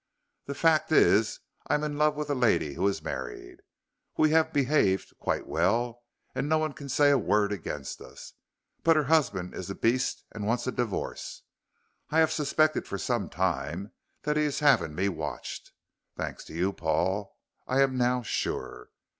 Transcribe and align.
The 0.47 0.55
fact 0.55 0.91
is 0.91 1.41
I'm 1.67 1.83
in 1.83 1.95
love 1.95 2.15
with 2.15 2.31
a 2.31 2.33
lady 2.33 2.73
who 2.73 2.87
is 2.87 3.03
married. 3.03 3.59
We 4.17 4.31
have 4.31 4.51
behaved 4.51 5.13
quite 5.19 5.45
well, 5.45 6.01
and 6.33 6.49
no 6.49 6.57
one 6.57 6.73
can 6.73 6.89
say 6.89 7.11
a 7.11 7.19
word 7.19 7.51
against 7.51 8.01
us. 8.01 8.33
But 8.83 8.95
her 8.95 9.03
husband 9.03 9.53
is 9.53 9.69
a 9.69 9.75
beast 9.75 10.23
and 10.31 10.47
wants 10.47 10.65
a 10.65 10.71
divorce. 10.71 11.43
I 12.09 12.17
have 12.17 12.31
suspected 12.31 12.87
for 12.87 12.97
some 12.97 13.29
time 13.29 13.91
that 14.23 14.37
he 14.37 14.43
is 14.43 14.57
having 14.57 14.95
me 14.95 15.07
watched. 15.07 15.71
Thanks 16.17 16.45
to 16.45 16.55
you, 16.55 16.73
Paul, 16.73 17.37
I 17.67 17.83
am 17.83 17.95
now 17.95 18.23
sure. 18.23 18.89